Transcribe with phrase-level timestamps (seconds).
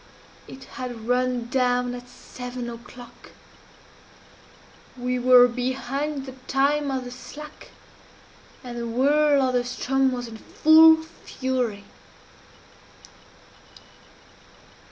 [0.49, 3.33] _It had run down at seven o'clock!
[4.97, 7.69] We were behind the time of the slack,
[8.63, 11.83] and the whirl of the Ström was in full fury!